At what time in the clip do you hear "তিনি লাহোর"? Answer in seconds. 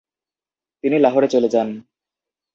0.83-1.23